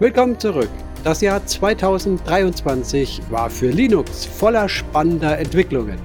[0.00, 0.70] Willkommen zurück.
[1.04, 5.98] Das Jahr 2023 war für Linux voller spannender Entwicklungen.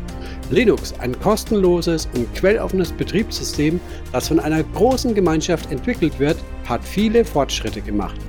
[0.51, 3.79] Linux, ein kostenloses und quelloffenes Betriebssystem,
[4.11, 8.19] das von einer großen Gemeinschaft entwickelt wird, hat viele Fortschritte gemacht.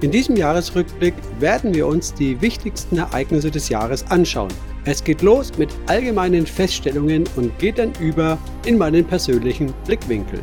[0.00, 4.52] In diesem Jahresrückblick werden wir uns die wichtigsten Ereignisse des Jahres anschauen.
[4.84, 10.40] Es geht los mit allgemeinen Feststellungen und geht dann über in meinen persönlichen Blickwinkel.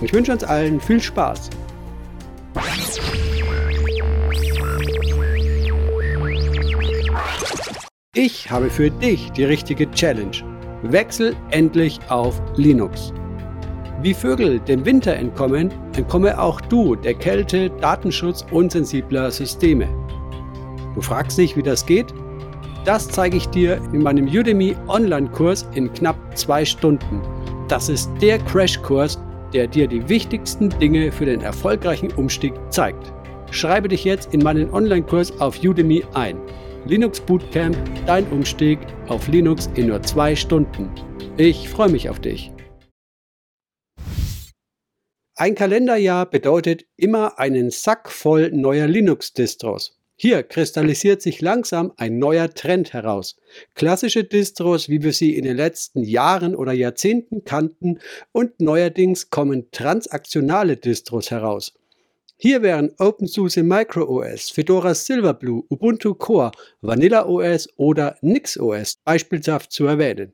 [0.00, 1.50] Ich wünsche uns allen viel Spaß.
[8.14, 10.36] Ich habe für dich die richtige Challenge.
[10.82, 13.10] Wechsel endlich auf Linux.
[14.02, 19.88] Wie Vögel dem Winter entkommen, entkomme auch du der Kälte, Datenschutz unsensibler Systeme.
[20.94, 22.12] Du fragst dich, wie das geht?
[22.84, 27.22] Das zeige ich dir in meinem Udemy Online-Kurs in knapp zwei Stunden.
[27.68, 29.18] Das ist der Crashkurs,
[29.54, 33.10] der dir die wichtigsten Dinge für den erfolgreichen Umstieg zeigt.
[33.50, 36.36] Schreibe dich jetzt in meinen Online-Kurs auf Udemy ein.
[36.84, 37.76] Linux Bootcamp,
[38.06, 40.90] dein Umstieg auf Linux in nur zwei Stunden.
[41.36, 42.50] Ich freue mich auf dich.
[45.36, 49.96] Ein Kalenderjahr bedeutet immer einen Sack voll neuer Linux-Distros.
[50.16, 53.36] Hier kristallisiert sich langsam ein neuer Trend heraus.
[53.76, 58.00] Klassische Distros, wie wir sie in den letzten Jahren oder Jahrzehnten kannten,
[58.32, 61.74] und neuerdings kommen transaktionale Distros heraus.
[62.44, 70.32] Hier wären OpenSUSE MicroOS, Fedora Silverblue, Ubuntu Core, Vanilla OS oder NixOS beispielshaft zu erwähnen.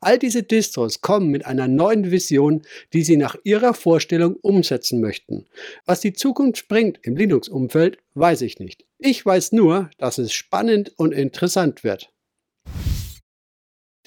[0.00, 2.60] All diese Distros kommen mit einer neuen Vision,
[2.92, 5.46] die sie nach ihrer Vorstellung umsetzen möchten.
[5.86, 8.84] Was die Zukunft bringt im Linux-Umfeld, weiß ich nicht.
[8.98, 12.12] Ich weiß nur, dass es spannend und interessant wird.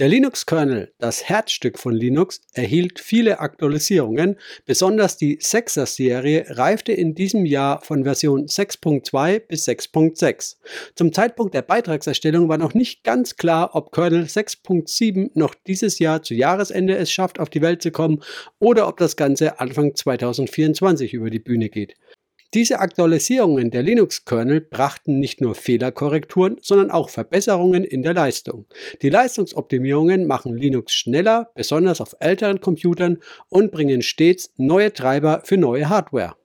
[0.01, 4.35] Der Linux-Kernel, das Herzstück von Linux, erhielt viele Aktualisierungen.
[4.65, 10.55] Besonders die 6er-Serie reifte in diesem Jahr von Version 6.2 bis 6.6.
[10.95, 16.23] Zum Zeitpunkt der Beitragserstellung war noch nicht ganz klar, ob Kernel 6.7 noch dieses Jahr
[16.23, 18.23] zu Jahresende es schafft, auf die Welt zu kommen
[18.57, 21.93] oder ob das Ganze Anfang 2024 über die Bühne geht.
[22.53, 28.65] Diese Aktualisierungen der Linux-Kernel brachten nicht nur Fehlerkorrekturen, sondern auch Verbesserungen in der Leistung.
[29.01, 35.55] Die Leistungsoptimierungen machen Linux schneller, besonders auf älteren Computern, und bringen stets neue Treiber für
[35.55, 36.35] neue Hardware.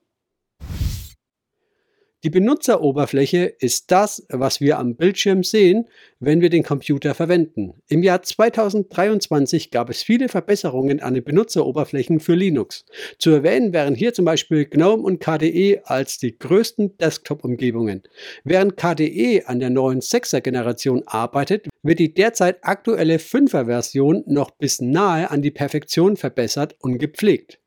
[2.23, 5.87] Die Benutzeroberfläche ist das, was wir am Bildschirm sehen,
[6.19, 7.75] wenn wir den Computer verwenden.
[7.89, 12.85] Im Jahr 2023 gab es viele Verbesserungen an den Benutzeroberflächen für Linux.
[13.19, 18.01] Zu erwähnen wären hier zum Beispiel GNOME und KDE als die größten Desktop-Umgebungen.
[18.43, 24.49] Während KDE an der neuen 6er Generation arbeitet, wird die derzeit aktuelle 5er Version noch
[24.49, 27.59] bis nahe an die Perfektion verbessert und gepflegt.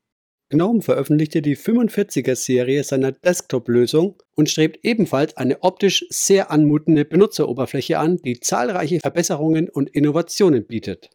[0.51, 8.17] GNOME veröffentlichte die 45er-Serie seiner Desktop-Lösung und strebt ebenfalls eine optisch sehr anmutende Benutzeroberfläche an,
[8.17, 11.09] die zahlreiche Verbesserungen und Innovationen bietet.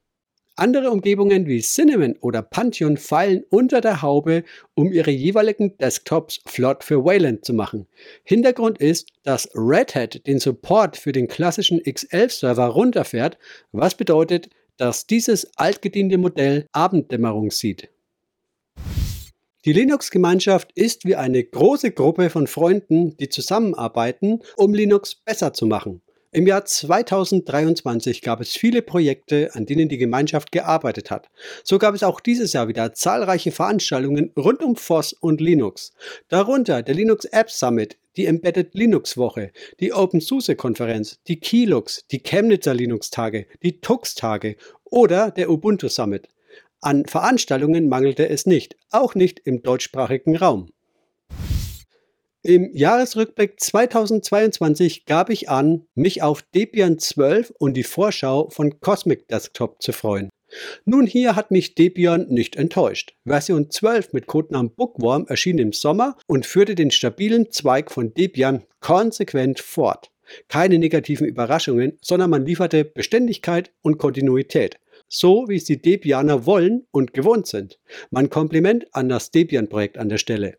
[0.57, 4.43] Andere Umgebungen wie Cinnamon oder Pantheon feilen unter der Haube,
[4.75, 7.87] um ihre jeweiligen Desktops flott für Wayland zu machen.
[8.25, 13.37] Hintergrund ist, dass Red Hat den Support für den klassischen X11-Server runterfährt,
[13.73, 14.49] was bedeutet,
[14.79, 17.91] dass dieses altgediente Modell Abenddämmerung sieht.
[19.67, 25.67] Die Linux-Gemeinschaft ist wie eine große Gruppe von Freunden, die zusammenarbeiten, um Linux besser zu
[25.67, 26.03] machen.
[26.31, 31.31] Im Jahr 2023 gab es viele Projekte, an denen die Gemeinschaft gearbeitet hat.
[31.65, 35.93] So gab es auch dieses Jahr wieder zahlreiche Veranstaltungen rund um FOSS und Linux.
[36.29, 39.51] Darunter der Linux App Summit, die Embedded Linux Woche,
[39.81, 44.55] die OpenSUSE Konferenz, die Keylux, die Chemnitzer Linux Tage, die Tux Tage
[44.85, 46.29] oder der Ubuntu Summit.
[46.81, 50.71] An Veranstaltungen mangelte es nicht, auch nicht im deutschsprachigen Raum.
[52.43, 59.27] Im Jahresrückblick 2022 gab ich an, mich auf Debian 12 und die Vorschau von Cosmic
[59.27, 60.29] Desktop zu freuen.
[60.85, 63.15] Nun hier hat mich Debian nicht enttäuscht.
[63.25, 68.63] Version 12 mit Codenamen Bookworm erschien im Sommer und führte den stabilen Zweig von Debian
[68.79, 70.13] konsequent fort.
[70.49, 76.87] Keine negativen Überraschungen, sondern man lieferte Beständigkeit und Kontinuität so wie es die Debianer wollen
[76.91, 77.79] und gewohnt sind.
[78.11, 80.59] Mein Kompliment an das Debian-Projekt an der Stelle.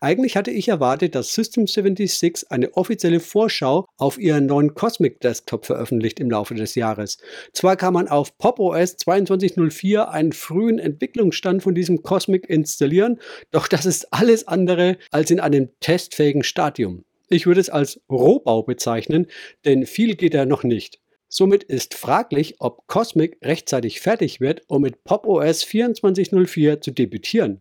[0.00, 6.20] Eigentlich hatte ich erwartet, dass System76 eine offizielle Vorschau auf ihren neuen Cosmic Desktop veröffentlicht
[6.20, 7.18] im Laufe des Jahres.
[7.52, 13.20] Zwar kann man auf Pop OS 2204 einen frühen Entwicklungsstand von diesem Cosmic installieren,
[13.50, 17.04] doch das ist alles andere als in einem testfähigen Stadium.
[17.28, 19.26] Ich würde es als Rohbau bezeichnen,
[19.64, 21.00] denn viel geht da noch nicht.
[21.38, 25.26] Somit ist fraglich, ob Cosmic rechtzeitig fertig wird, um mit Pop!
[25.26, 27.60] OS 2404 zu debütieren.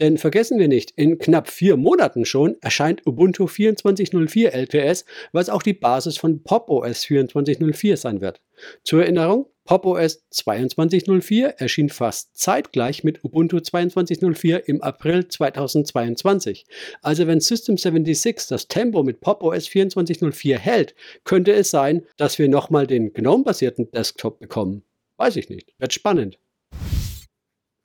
[0.00, 5.62] Denn vergessen wir nicht, in knapp vier Monaten schon erscheint Ubuntu 24.04 LTS, was auch
[5.62, 8.40] die Basis von Pop OS 24.04 sein wird.
[8.82, 16.66] Zur Erinnerung, Pop OS 22.04 erschien fast zeitgleich mit Ubuntu 22.04 im April 2022.
[17.00, 22.40] Also wenn System 76 das Tempo mit Pop OS 24.04 hält, könnte es sein, dass
[22.40, 24.82] wir nochmal den GNOME-basierten Desktop bekommen.
[25.16, 25.72] Weiß ich nicht.
[25.78, 26.38] Wird spannend.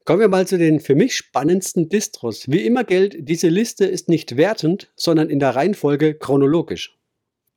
[0.04, 2.50] Kommen wir mal zu den für mich spannendsten Distros.
[2.50, 6.98] Wie immer gilt, diese Liste ist nicht wertend, sondern in der Reihenfolge chronologisch.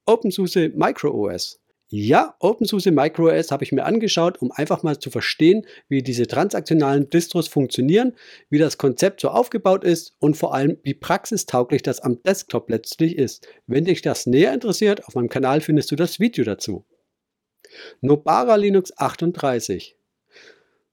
[0.04, 1.59] OpenSUSE MicroOS.
[1.92, 7.10] Ja, OpenSUSE MicroOS habe ich mir angeschaut, um einfach mal zu verstehen, wie diese transaktionalen
[7.10, 8.14] Distros funktionieren,
[8.48, 13.18] wie das Konzept so aufgebaut ist und vor allem, wie praxistauglich das am Desktop letztlich
[13.18, 13.48] ist.
[13.66, 16.84] Wenn dich das näher interessiert, auf meinem Kanal findest du das Video dazu.
[18.00, 19.96] Nobara Linux 38.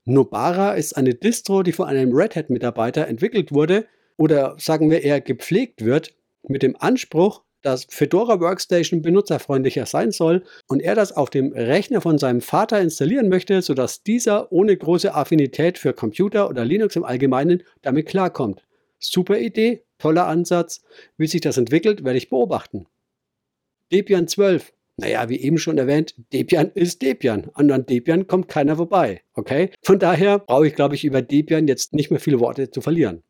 [0.06, 3.86] Nobara ist eine Distro, die von einem Red Hat-Mitarbeiter entwickelt wurde
[4.18, 10.44] oder sagen wir eher gepflegt wird, mit dem Anspruch, dass Fedora Workstation benutzerfreundlicher sein soll
[10.68, 15.14] und er das auf dem Rechner von seinem Vater installieren möchte, sodass dieser ohne große
[15.14, 18.64] Affinität für Computer oder Linux im Allgemeinen damit klarkommt.
[19.00, 20.82] Super Idee, toller Ansatz.
[21.18, 22.86] Wie sich das entwickelt, werde ich beobachten.
[23.92, 27.52] Debian 12 naja, wie eben schon erwähnt, Debian ist Debian.
[27.54, 29.22] Und an Debian kommt keiner vorbei.
[29.36, 29.70] Okay?
[29.84, 33.22] Von daher brauche ich, glaube ich, über Debian jetzt nicht mehr viele Worte zu verlieren.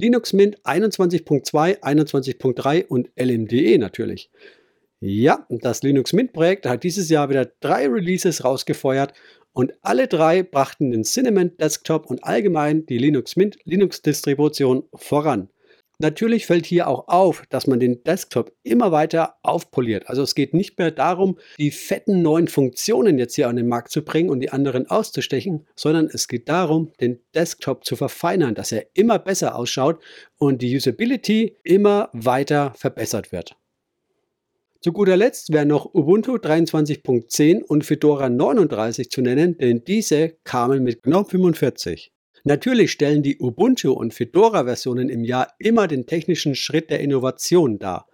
[0.00, 4.30] Linux Mint 21.2, 21.3 und LMDE natürlich.
[5.00, 9.12] Ja, das Linux Mint Projekt hat dieses Jahr wieder drei Releases rausgefeuert
[9.52, 15.48] und alle drei brachten den Cinnamon Desktop und allgemein die Linux Mint Linux Distribution voran.
[16.00, 20.08] Natürlich fällt hier auch auf, dass man den Desktop immer weiter aufpoliert.
[20.08, 23.90] Also es geht nicht mehr darum, die fetten neuen Funktionen jetzt hier an den Markt
[23.90, 28.70] zu bringen und die anderen auszustechen, sondern es geht darum, den Desktop zu verfeinern, dass
[28.70, 30.00] er immer besser ausschaut
[30.38, 33.56] und die Usability immer weiter verbessert wird.
[34.80, 40.84] Zu guter Letzt wären noch Ubuntu 23.10 und Fedora 39 zu nennen, denn diese kamen
[40.84, 42.12] mit GNOME 45.
[42.48, 48.08] Natürlich stellen die Ubuntu- und Fedora-Versionen im Jahr immer den technischen Schritt der Innovation dar.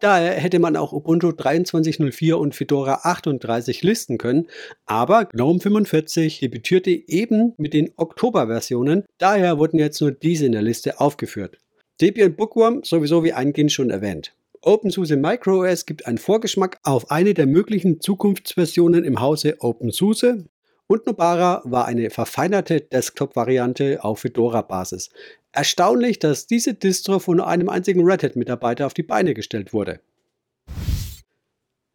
[0.00, 4.48] Daher hätte man auch Ubuntu 23.04 und Fedora 38 listen können,
[4.86, 10.62] aber GNOME 45 debütierte eben mit den Oktober-Versionen, daher wurden jetzt nur diese in der
[10.62, 11.58] Liste aufgeführt.
[12.00, 14.34] Debian Bookworm sowieso wie eingehend schon erwähnt.
[14.62, 20.44] OpenSUSE MicroOS gibt einen Vorgeschmack auf eine der möglichen Zukunftsversionen im Hause OpenSUSE
[20.86, 25.10] und Nobara war eine verfeinerte Desktop-Variante auf Fedora-Basis.
[25.52, 30.00] Erstaunlich, dass diese Distro von einem einzigen Red Hat-Mitarbeiter auf die Beine gestellt wurde.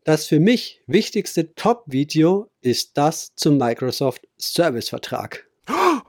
[0.03, 5.47] Das für mich wichtigste Top-Video ist das zum Microsoft Service-Vertrag.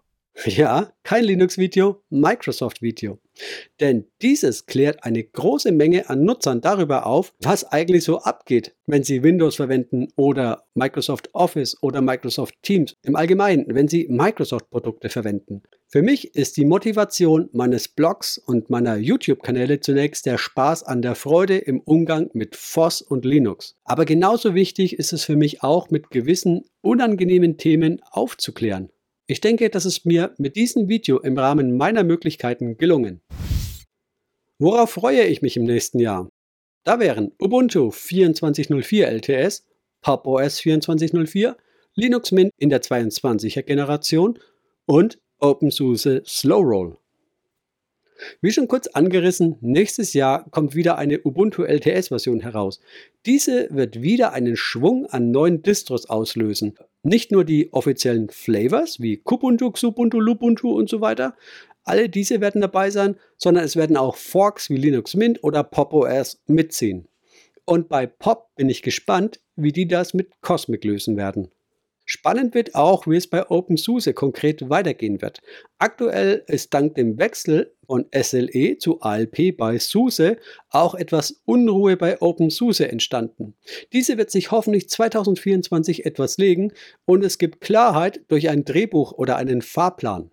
[0.47, 3.19] Ja, kein Linux-Video, Microsoft-Video.
[3.81, 9.05] Denn dieses klärt eine große Menge an Nutzern darüber auf, was eigentlich so abgeht, wenn
[9.05, 15.63] sie Windows verwenden oder Microsoft Office oder Microsoft Teams im Allgemeinen, wenn sie Microsoft-Produkte verwenden.
[15.87, 21.15] Für mich ist die Motivation meines Blogs und meiner YouTube-Kanäle zunächst der Spaß an der
[21.15, 23.77] Freude im Umgang mit FOSS und Linux.
[23.85, 28.91] Aber genauso wichtig ist es für mich auch, mit gewissen unangenehmen Themen aufzuklären.
[29.33, 33.23] Ich denke, das ist mir mit diesem Video im Rahmen meiner Möglichkeiten gelungen.
[34.59, 36.29] Worauf freue ich mich im nächsten Jahr?
[36.85, 39.67] Da wären Ubuntu 24.04 LTS,
[40.03, 41.57] Pop OS 24.04,
[41.95, 44.39] Linux Mint in der 22er Generation
[44.85, 46.99] und OpenSUSE Slowroll.
[48.41, 52.81] Wie schon kurz angerissen, nächstes Jahr kommt wieder eine Ubuntu LTS-Version heraus.
[53.27, 56.75] Diese wird wieder einen Schwung an neuen Distros auslösen.
[57.03, 61.37] Nicht nur die offiziellen Flavors wie Kubuntu, Xubuntu, Lubuntu und so weiter,
[61.85, 65.93] alle diese werden dabei sein, sondern es werden auch Forks wie Linux Mint oder Pop
[65.93, 67.09] OS mitziehen.
[67.65, 71.51] Und bei Pop bin ich gespannt, wie die das mit Cosmic lösen werden.
[72.05, 75.41] Spannend wird auch, wie es bei OpenSUSE konkret weitergehen wird.
[75.79, 80.37] Aktuell ist dank dem Wechsel von SLE zu ALP bei SUSE
[80.71, 83.55] auch etwas Unruhe bei OpenSUSE entstanden.
[83.93, 86.73] Diese wird sich hoffentlich 2024 etwas legen
[87.05, 90.31] und es gibt Klarheit durch ein Drehbuch oder einen Fahrplan.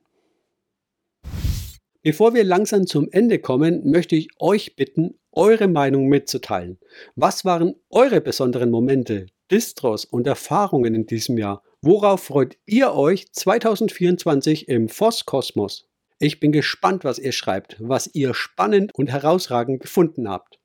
[2.02, 6.80] Bevor wir langsam zum Ende kommen, möchte ich euch bitten, eure Meinung mitzuteilen.
[7.16, 11.64] Was waren eure besonderen Momente, Distros und Erfahrungen in diesem Jahr?
[11.82, 15.88] Worauf freut ihr euch 2024 im Voss-Kosmos?
[16.20, 20.60] Ich bin gespannt, was ihr schreibt, was ihr spannend und herausragend gefunden habt.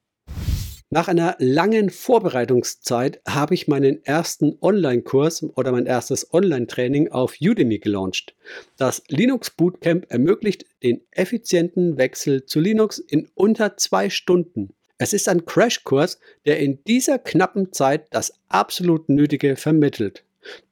[0.91, 7.79] Nach einer langen Vorbereitungszeit habe ich meinen ersten Online-Kurs oder mein erstes Online-Training auf Udemy
[7.79, 8.37] gelauncht.
[8.77, 14.75] Das Linux Bootcamp ermöglicht den effizienten Wechsel zu Linux in unter zwei Stunden.
[14.97, 20.25] Es ist ein Crashkurs, der in dieser knappen Zeit das absolut Nötige vermittelt.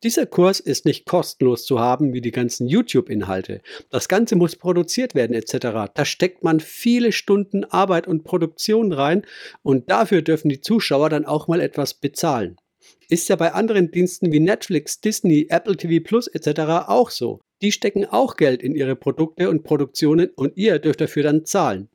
[0.02, 3.62] Dieser Kurs ist nicht kostenlos zu haben wie die ganzen YouTube-Inhalte.
[3.90, 5.92] Das Ganze muss produziert werden etc.
[5.94, 9.24] Da steckt man viele Stunden Arbeit und Produktion rein
[9.62, 12.56] und dafür dürfen die Zuschauer dann auch mal etwas bezahlen.
[13.08, 16.60] Ist ja bei anderen Diensten wie Netflix, Disney, Apple TV Plus etc.
[16.86, 17.40] auch so.
[17.60, 21.88] Die stecken auch Geld in ihre Produkte und Produktionen und ihr dürft dafür dann zahlen.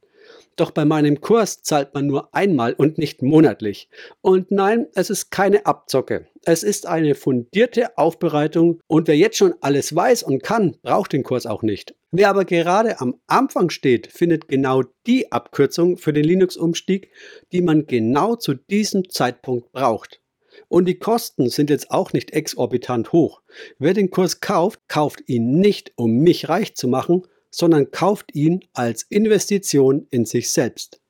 [0.57, 3.89] Doch bei meinem Kurs zahlt man nur einmal und nicht monatlich.
[4.21, 6.27] Und nein, es ist keine Abzocke.
[6.45, 11.21] Es ist eine fundierte Aufbereitung und wer jetzt schon alles weiß und kann, braucht den
[11.21, 11.93] Kurs auch nicht.
[12.09, 17.11] Wer aber gerade am Anfang steht, findet genau die Abkürzung für den Linux-Umstieg,
[17.51, 20.21] die man genau zu diesem Zeitpunkt braucht.
[20.69, 23.41] Und die Kosten sind jetzt auch nicht exorbitant hoch.
[23.77, 28.61] Wer den Kurs kauft, kauft ihn nicht, um mich reich zu machen, sondern kauft ihn
[28.73, 31.01] als Investition in sich selbst.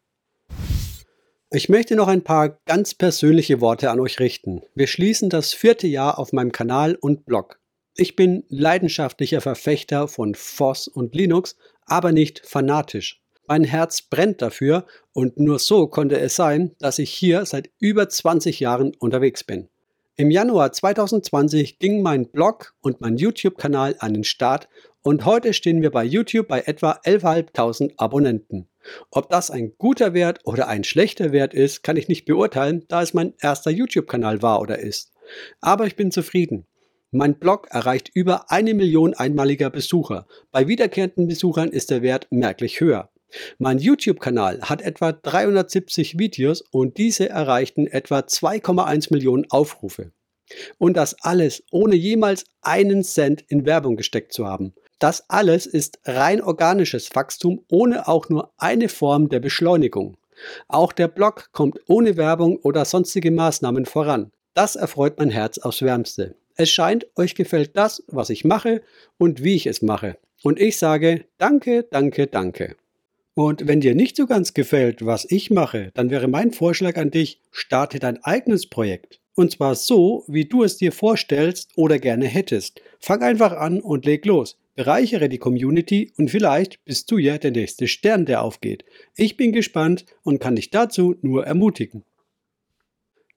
[1.49, 4.63] Ich möchte noch ein paar ganz persönliche Worte an euch richten.
[4.75, 7.59] Wir schließen das vierte Jahr auf meinem Kanal und Blog.
[7.95, 13.23] Ich bin leidenschaftlicher Verfechter von FOSS und Linux, aber nicht fanatisch.
[13.47, 18.09] Mein Herz brennt dafür und nur so konnte es sein, dass ich hier seit über
[18.09, 19.69] 20 Jahren unterwegs bin.
[20.19, 24.67] Im Januar 2020 ging mein Blog und mein YouTube-Kanal an den Start
[25.03, 28.67] und heute stehen wir bei YouTube bei etwa 11.500 Abonnenten.
[29.11, 33.03] Ob das ein guter Wert oder ein schlechter Wert ist, kann ich nicht beurteilen, da
[33.03, 35.13] es mein erster YouTube-Kanal war oder ist.
[35.61, 36.65] Aber ich bin zufrieden.
[37.11, 40.25] Mein Blog erreicht über eine Million einmaliger Besucher.
[40.49, 43.11] Bei wiederkehrenden Besuchern ist der Wert merklich höher.
[43.57, 50.11] Mein YouTube-Kanal hat etwa 370 Videos und diese erreichten etwa 2,1 Millionen Aufrufe.
[50.77, 54.73] Und das alles ohne jemals einen Cent in Werbung gesteckt zu haben.
[54.99, 60.17] Das alles ist rein organisches Wachstum ohne auch nur eine Form der Beschleunigung.
[60.67, 64.31] Auch der Blog kommt ohne Werbung oder sonstige Maßnahmen voran.
[64.53, 66.35] Das erfreut mein Herz aufs Wärmste.
[66.55, 68.81] Es scheint, euch gefällt das, was ich mache
[69.19, 70.17] und wie ich es mache.
[70.43, 72.75] Und ich sage danke, danke, danke.
[73.37, 77.11] Und wenn dir nicht so ganz gefällt, was ich mache, dann wäre mein Vorschlag an
[77.11, 79.19] dich, starte dein eigenes Projekt.
[79.35, 82.81] Und zwar so, wie du es dir vorstellst oder gerne hättest.
[82.99, 84.57] Fang einfach an und leg los.
[84.73, 88.85] Bereichere die Community und vielleicht bist du ja der nächste Stern, der aufgeht.
[89.15, 92.03] Ich bin gespannt und kann dich dazu nur ermutigen.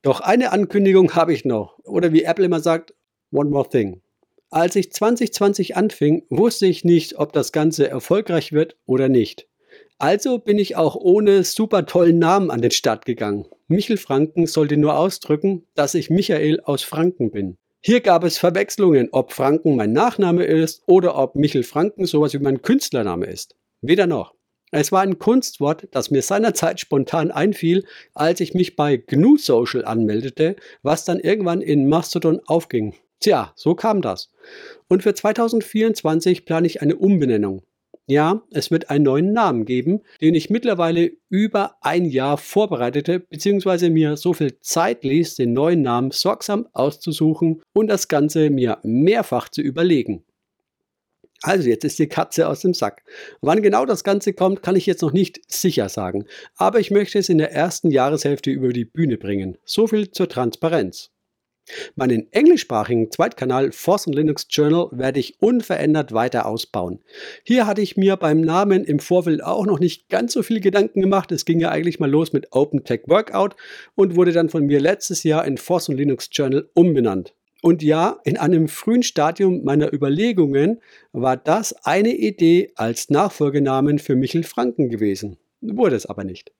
[0.00, 1.78] Doch eine Ankündigung habe ich noch.
[1.84, 2.94] Oder wie Apple immer sagt,
[3.32, 4.00] one more thing.
[4.48, 9.49] Als ich 2020 anfing, wusste ich nicht, ob das Ganze erfolgreich wird oder nicht.
[10.00, 13.44] Also bin ich auch ohne super tollen Namen an den Start gegangen.
[13.68, 17.58] Michel Franken sollte nur ausdrücken, dass ich Michael aus Franken bin.
[17.82, 22.38] Hier gab es Verwechslungen, ob Franken mein Nachname ist oder ob Michel Franken sowas wie
[22.38, 23.56] mein Künstlername ist.
[23.82, 24.32] Weder noch.
[24.70, 29.84] Es war ein Kunstwort, das mir seinerzeit spontan einfiel, als ich mich bei GNU Social
[29.84, 32.94] anmeldete, was dann irgendwann in Mastodon aufging.
[33.20, 34.32] Tja, so kam das.
[34.88, 37.64] Und für 2024 plane ich eine Umbenennung.
[38.06, 43.88] Ja, es wird einen neuen Namen geben, den ich mittlerweile über ein Jahr vorbereitete, beziehungsweise
[43.88, 49.48] mir so viel Zeit ließ, den neuen Namen sorgsam auszusuchen und das Ganze mir mehrfach
[49.48, 50.24] zu überlegen.
[51.42, 53.02] Also jetzt ist die Katze aus dem Sack.
[53.40, 56.26] Wann genau das Ganze kommt, kann ich jetzt noch nicht sicher sagen,
[56.56, 59.56] aber ich möchte es in der ersten Jahreshälfte über die Bühne bringen.
[59.64, 61.10] So viel zur Transparenz.
[61.96, 67.00] Meinen englischsprachigen Zweitkanal Force Linux Journal werde ich unverändert weiter ausbauen.
[67.44, 71.00] Hier hatte ich mir beim Namen im Vorfeld auch noch nicht ganz so viel Gedanken
[71.00, 71.32] gemacht.
[71.32, 73.56] Es ging ja eigentlich mal los mit OpenTech Workout
[73.94, 77.34] und wurde dann von mir letztes Jahr in Force Linux Journal umbenannt.
[77.62, 80.80] Und ja, in einem frühen Stadium meiner Überlegungen
[81.12, 85.36] war das eine Idee als Nachfolgenamen für Michel Franken gewesen.
[85.60, 86.52] Wurde es aber nicht.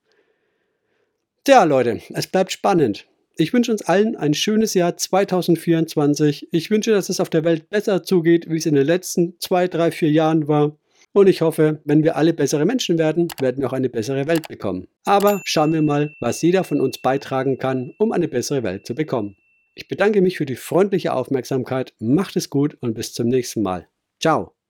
[1.43, 3.07] Tja, Leute, es bleibt spannend.
[3.37, 6.49] Ich wünsche uns allen ein schönes Jahr 2024.
[6.51, 9.67] Ich wünsche, dass es auf der Welt besser zugeht, wie es in den letzten zwei,
[9.67, 10.77] drei, vier Jahren war.
[11.13, 14.47] Und ich hoffe, wenn wir alle bessere Menschen werden, werden wir auch eine bessere Welt
[14.47, 14.87] bekommen.
[15.05, 18.95] Aber schauen wir mal, was jeder von uns beitragen kann, um eine bessere Welt zu
[18.95, 19.35] bekommen.
[19.75, 23.87] Ich bedanke mich für die freundliche Aufmerksamkeit, macht es gut und bis zum nächsten Mal.
[24.19, 24.60] Ciao.